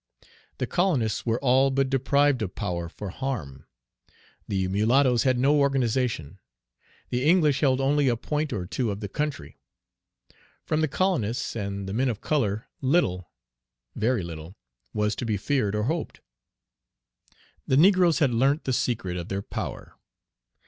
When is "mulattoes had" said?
4.67-5.37